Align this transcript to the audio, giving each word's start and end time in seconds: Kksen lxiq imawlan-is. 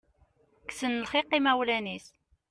Kksen 0.67 0.93
lxiq 1.03 1.29
imawlan-is. 1.37 2.05